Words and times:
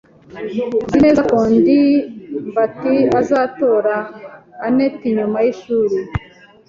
Nzi 0.87 0.97
neza 1.05 1.21
ko 1.29 1.37
ndimbati 1.55 2.95
azatora 3.19 3.95
anet 4.65 4.95
nyuma 5.15 5.37
yishuri. 5.45 5.97